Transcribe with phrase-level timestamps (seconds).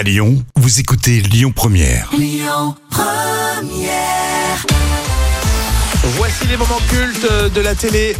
[0.00, 2.10] À Lyon, vous écoutez Lyon Première.
[6.16, 8.16] Voici les moments cultes euh, de la télé.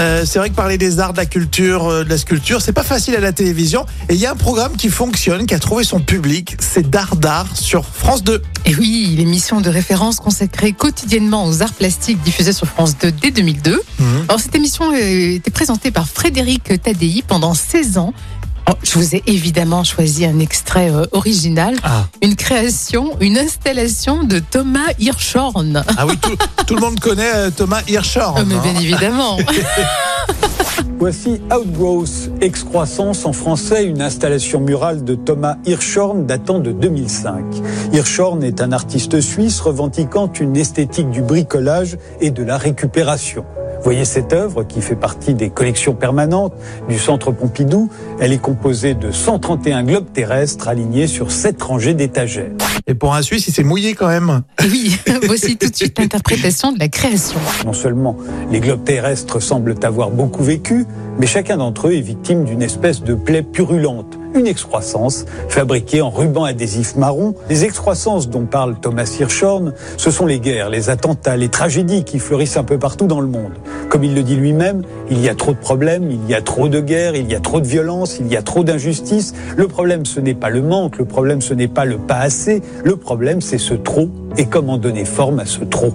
[0.00, 2.72] Euh, c'est vrai que parler des arts, de la culture, euh, de la sculpture, c'est
[2.72, 3.86] pas facile à la télévision.
[4.08, 7.46] Et il y a un programme qui fonctionne, qui a trouvé son public, c'est Dardar
[7.54, 8.42] sur France 2.
[8.64, 13.30] Et oui, l'émission de référence consacrée quotidiennement aux arts plastiques diffusée sur France 2 dès
[13.30, 13.80] 2002.
[14.28, 18.14] Alors cette émission euh, était présentée par Frédéric Tadei pendant 16 ans.
[18.70, 22.06] Oh, je vous ai évidemment choisi un extrait euh, original, Ah.
[22.22, 25.82] une création, une installation de Thomas Hirschhorn.
[25.96, 26.36] Ah oui, tout,
[26.68, 28.36] tout le monde connaît euh, Thomas Hirschhorn.
[28.38, 28.60] Ah, mais hein.
[28.62, 29.38] bien évidemment.
[31.00, 37.42] Voici Outgrowth, excroissance en français, une installation murale de Thomas Hirschhorn datant de 2005.
[37.92, 43.44] Hirschhorn est un artiste suisse revendiquant une esthétique du bricolage et de la récupération.
[43.82, 46.52] Voyez cette œuvre qui fait partie des collections permanentes
[46.88, 47.90] du Centre Pompidou.
[48.20, 52.52] Elle est composée de 131 globes terrestres alignés sur sept rangées d'étagères.
[52.86, 54.42] Et pour un Suisse, il s'est mouillé quand même.
[54.62, 57.40] Oui, voici tout de suite l'interprétation de la création.
[57.64, 58.16] Non seulement
[58.50, 60.84] les globes terrestres semblent avoir beaucoup vécu,
[61.18, 66.10] mais chacun d'entre eux est victime d'une espèce de plaie purulente, une excroissance fabriquée en
[66.10, 67.34] ruban adhésif marron.
[67.48, 72.18] Les excroissances dont parle Thomas Hirschhorn, ce sont les guerres, les attentats, les tragédies qui
[72.18, 73.52] fleurissent un peu partout dans le monde.
[73.88, 76.68] Comme il le dit lui-même, il y a trop de problèmes, il y a trop
[76.68, 79.34] de guerres, il y a trop de violence, il y a trop d'injustice.
[79.56, 82.62] Le problème, ce n'est pas le manque, le problème, ce n'est pas le pas assez,
[82.84, 85.92] le problème, c'est ce trop et comment donner forme à ce trop?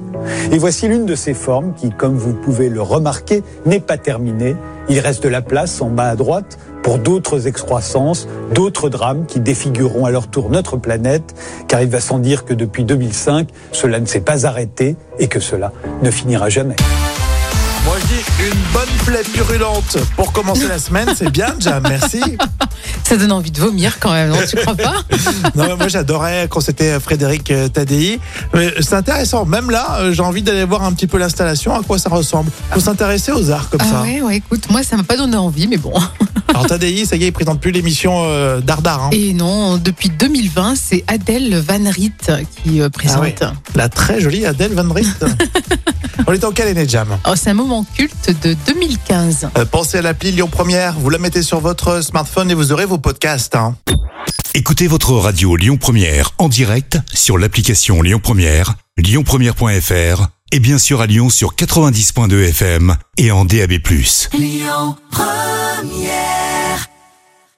[0.52, 4.56] Et voici l'une de ces formes qui, comme vous pouvez le remarquer, n'est pas terminée.
[4.90, 9.40] Il reste de la place en bas à droite pour d'autres excroissances, d'autres drames qui
[9.40, 11.34] défigureront à leur tour notre planète,
[11.68, 15.40] car il va sans dire que depuis 2005, cela ne s'est pas arrêté et que
[15.40, 15.72] cela
[16.04, 16.76] ne finira jamais.
[17.86, 21.10] Moi, je dis une bonne plaie purulente pour commencer la semaine.
[21.16, 21.84] C'est bien, Jam.
[21.88, 22.20] Merci.
[23.04, 24.96] Ça donne envie de vomir quand même, non Tu crois pas?
[25.56, 28.20] Non, mais moi, j'adorais quand c'était Frédéric euh, Tadei.
[28.54, 29.46] Mais C'est intéressant.
[29.46, 32.50] Même là, euh, j'ai envie d'aller voir un petit peu l'installation, à quoi ça ressemble.
[32.72, 34.02] Faut s'intéresser aux arts comme Ah ça.
[34.02, 35.94] ouais, ouais, écoute, moi ça m'a pas donné envie, mais bon.
[36.56, 39.04] Alors Tadei, ça y est, il présente plus l'émission euh, Dardar.
[39.04, 39.10] Hein.
[39.12, 42.12] Et non, depuis 2020, c'est Adèle Van Riet
[42.64, 43.22] qui euh, Ah présente.
[43.24, 43.34] oui.
[43.76, 45.06] La très jolie Adèle Van Riet.
[46.28, 47.10] On est en quelle année, Jam?
[47.28, 49.50] Oh, c'est un moment culte de 2015.
[49.58, 50.94] Euh, Pensez à l'appli Lyon Première.
[50.98, 53.56] Vous la mettez sur votre smartphone et vous aurez vos podcasts.
[53.56, 53.76] hein.
[54.54, 61.02] Écoutez votre radio Lyon Première en direct sur l'application Lyon Première, lyonpremière.fr et bien sûr
[61.02, 63.74] à Lyon sur 90.2 FM et en DAB+.